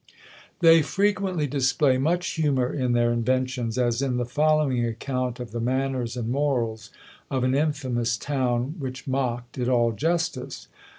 [0.61, 5.59] They frequently display much humour in their inventions, as in the following account of the
[5.59, 6.89] manners and morals
[7.29, 10.67] of an infamous town, which mocked at all justice.